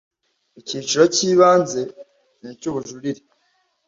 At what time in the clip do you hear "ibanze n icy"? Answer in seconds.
1.31-2.65